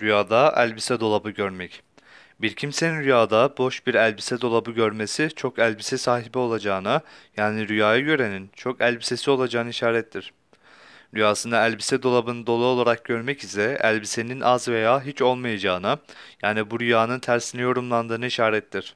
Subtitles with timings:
[0.00, 1.82] Rüyada elbise dolabı görmek.
[2.40, 7.00] Bir kimsenin rüyada boş bir elbise dolabı görmesi çok elbise sahibi olacağına,
[7.36, 10.32] yani rüyayı görenin çok elbisesi olacağını işarettir.
[11.14, 15.98] Rüyasında elbise dolabını dolu olarak görmek ise elbisenin az veya hiç olmayacağına,
[16.42, 18.94] yani bu rüyanın tersine yorumlandığını işarettir.